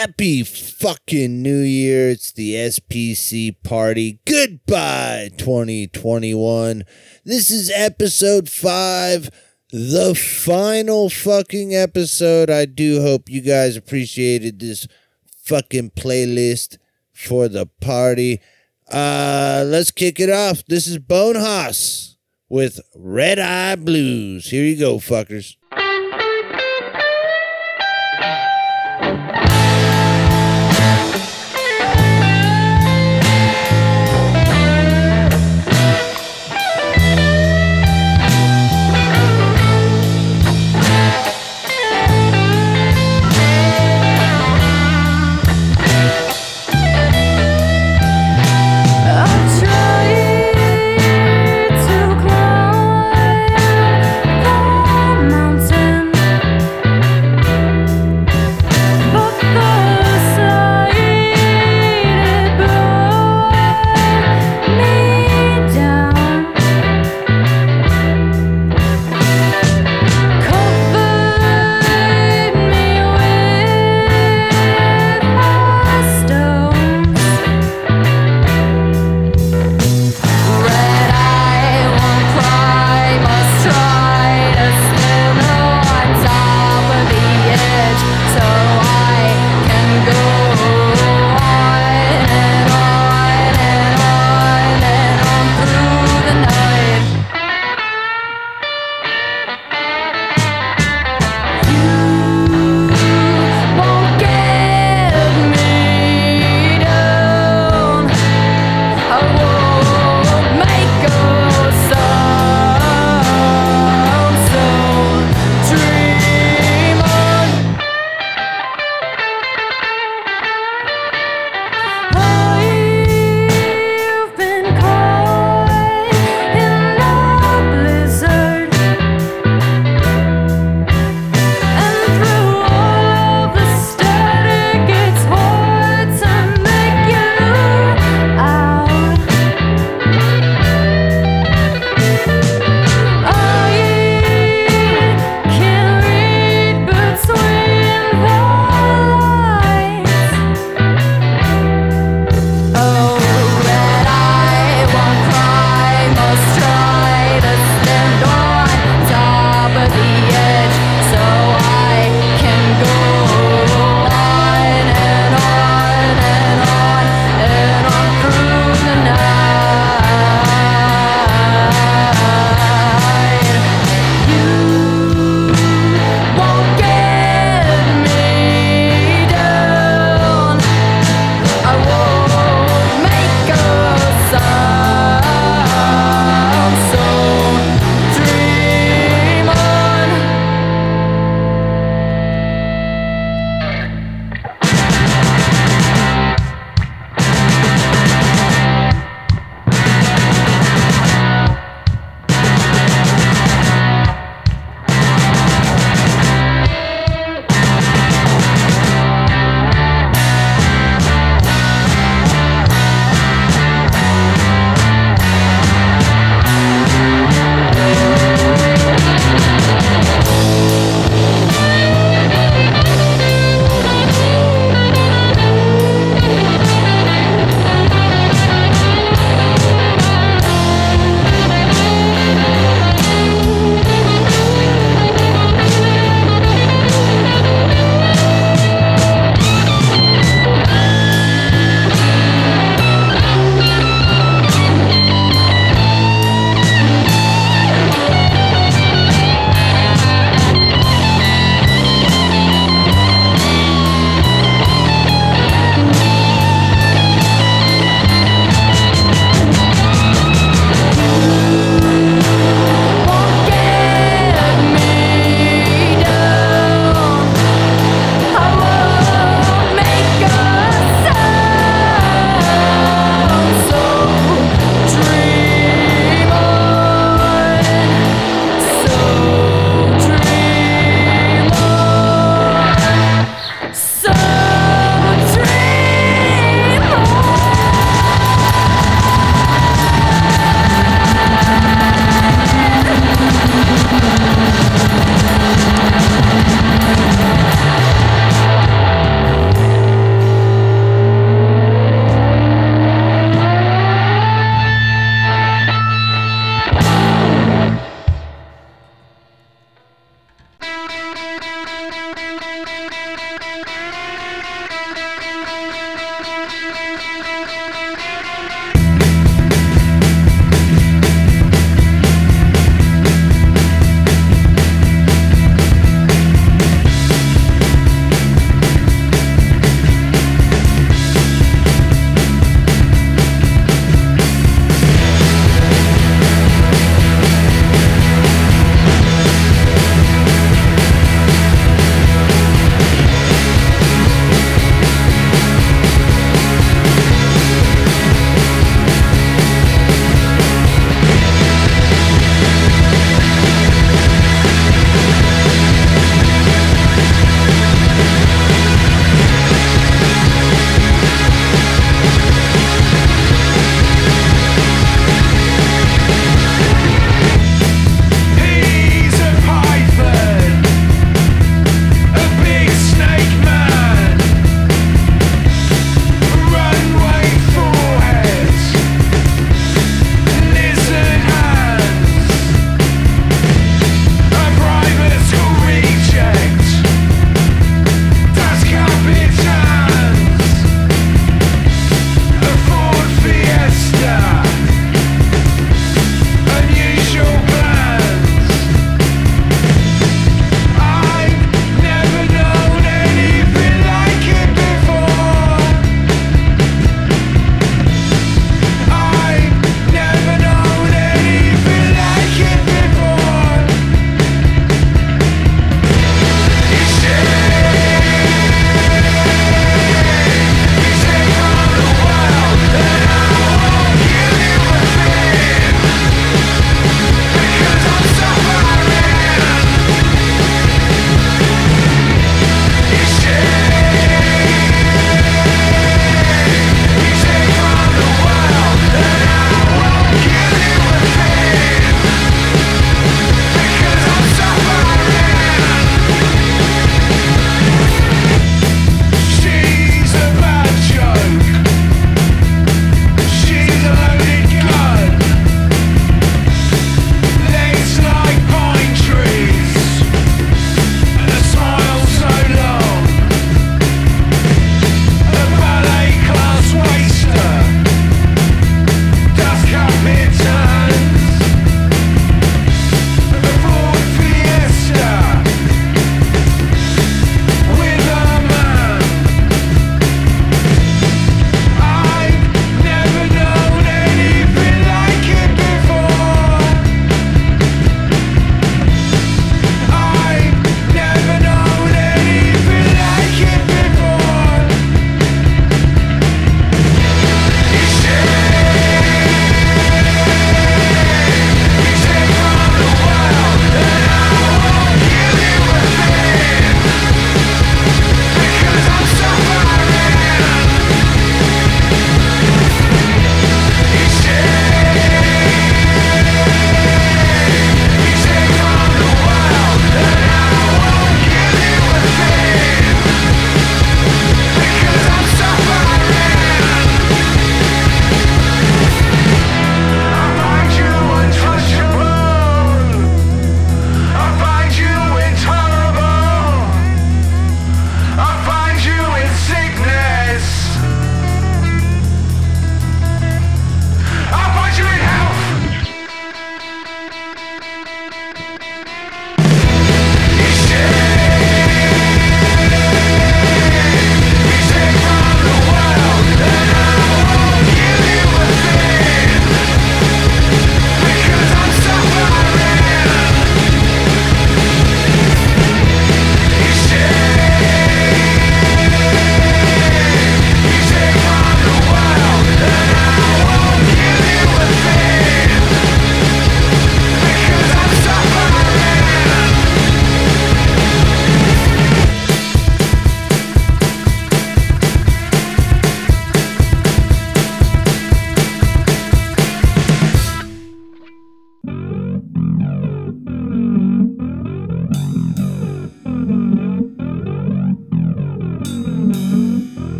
[0.00, 2.10] Happy fucking New Year.
[2.10, 4.18] It's the SPC party.
[4.26, 6.82] Goodbye, 2021.
[7.24, 9.30] This is episode five,
[9.70, 12.50] the final fucking episode.
[12.50, 14.88] I do hope you guys appreciated this
[15.44, 16.78] fucking playlist
[17.12, 18.40] for the party.
[18.90, 20.64] Uh, let's kick it off.
[20.66, 22.16] This is Bone Hoss
[22.48, 24.50] with Red Eye Blues.
[24.50, 25.54] Here you go, fuckers.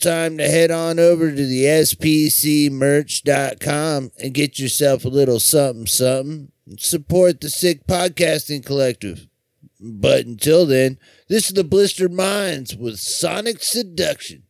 [0.00, 2.70] Time to head on over to the spcmerch.com
[4.22, 6.50] and get yourself a little something something.
[6.78, 9.28] Support the Sick Podcasting Collective.
[9.80, 14.42] But until then, this is the Blistered Minds with Sonic Seduction.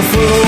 [0.00, 0.39] In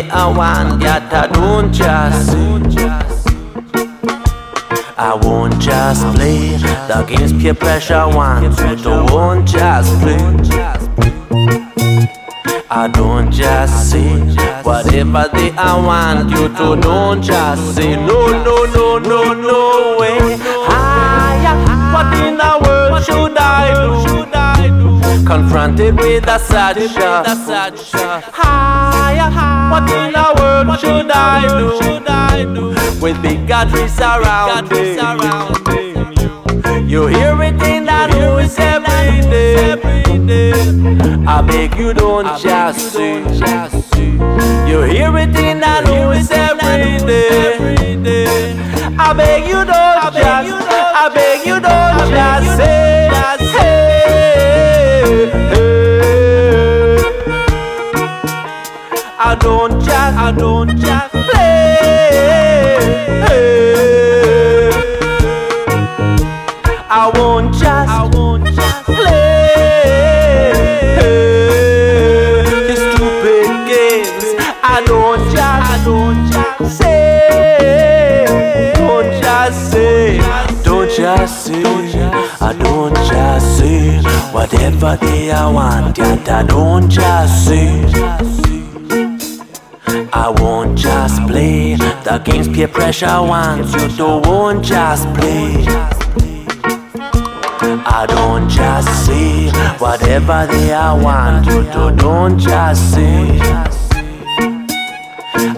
[0.00, 2.30] they I want, that don't just.
[4.96, 6.56] I won't just play
[6.88, 10.18] the games peer pressure wants you to won't just play.
[12.72, 14.20] I don't just say
[14.62, 20.36] whatever they I want you to don't just say no no no no no way.
[20.68, 21.56] Higher,
[21.94, 23.72] what in the world should I
[24.68, 25.26] do?
[25.26, 28.69] Confronted with a sad shot.
[29.70, 32.74] What in the world should I do?
[33.00, 34.98] With big countries surrounding
[36.88, 36.90] you.
[36.90, 39.80] You hear it in the news every day.
[41.26, 43.20] I beg you don't just say.
[44.68, 48.56] You hear it in the news every day.
[48.98, 50.66] I beg you don't just.
[51.02, 52.90] I beg you don't just say.
[59.68, 60.16] Don't just.
[60.16, 61.50] I don't just play.
[66.88, 70.52] I won't just, I won't just play
[72.68, 74.26] your stupid games.
[74.62, 80.20] I don't just, I don't just say, don't just say,
[80.64, 81.62] don't just say,
[82.40, 84.00] I don't just say
[84.32, 88.29] whatever they I want, that I don't just say.
[90.12, 95.64] I won't just play the games peer pressure wants you to won't just play.
[97.86, 103.38] I don't just say whatever they I want you to don't just say.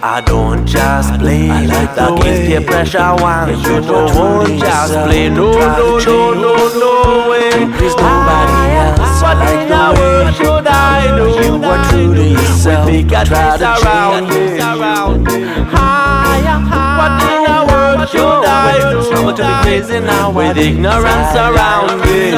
[0.05, 5.30] I don't just play like the games peer pressure wants you to won't just play.
[5.30, 7.50] No, no, no, no, no way.
[7.78, 9.22] Please nobody else.
[9.22, 10.62] What in the should
[11.03, 11.24] I do?
[11.42, 12.86] You are true to yourself.
[12.86, 15.26] We got try to around
[15.74, 16.59] Higher,
[16.98, 19.03] what in the world should I do?
[19.24, 22.32] But to be crazy now with ignorance surrounding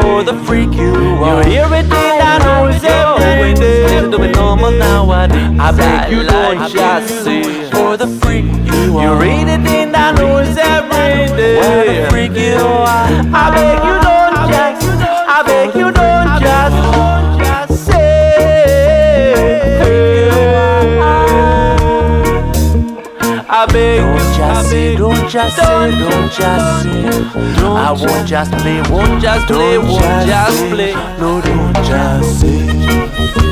[0.00, 1.42] For the freak you are.
[1.44, 6.22] You hear it in the noise every day To be normal nowadays I beg you
[6.22, 9.16] don't just say For the freak you are.
[9.16, 11.56] You read it in the news every day.
[11.60, 13.08] For the freak you are.
[13.34, 14.09] I beg you don't
[23.60, 27.60] I beg don't just say, don't just say, don't just say.
[27.62, 30.94] I won't just play, won't just play, won't just play.
[31.18, 33.49] No, don't just say.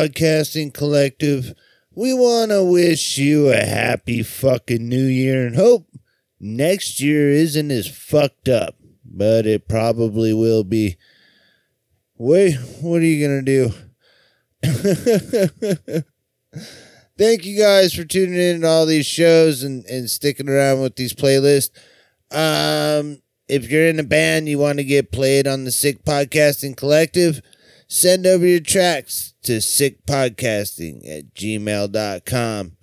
[0.00, 1.52] Podcasting Collective,
[1.94, 5.88] we want to wish you a happy fucking new year and hope
[6.40, 10.96] next year isn't as fucked up, but it probably will be.
[12.16, 13.72] Wait, what are you going to
[14.62, 16.02] do?
[17.18, 20.96] Thank you guys for tuning in to all these shows and, and sticking around with
[20.96, 21.72] these playlists.
[22.30, 26.74] Um, if you're in a band you want to get played on the Sick Podcasting
[26.74, 27.42] Collective,
[27.86, 32.76] send over your tracks to sickpodcasting at gmail.com.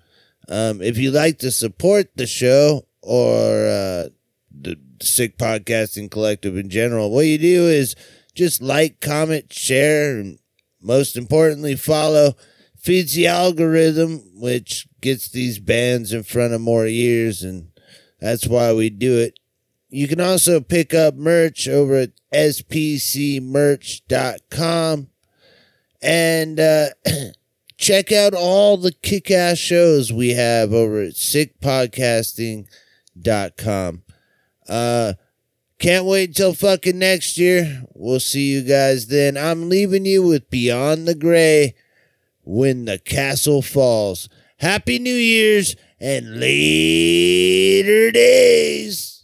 [0.49, 4.07] Um, if you'd like to support the show or uh,
[4.49, 7.95] the Sick Podcasting Collective in general, what you do is
[8.33, 10.39] just like, comment, share, and
[10.81, 12.35] most importantly, follow.
[12.77, 17.71] Feeds the algorithm, which gets these bands in front of more ears, and
[18.21, 19.37] that's why we do it.
[19.89, 23.47] You can also pick up merch over at spcmerch.com
[26.01, 26.87] and uh,
[27.77, 34.03] check out all the kick ass shows we have over at sickpodcasting.com.
[34.67, 35.13] Uh,
[35.79, 37.83] can't wait until fucking next year.
[37.93, 39.37] We'll see you guys then.
[39.37, 41.75] I'm leaving you with Beyond the Gray
[42.43, 44.27] when the castle falls.
[44.57, 49.16] Happy New Year's and later days.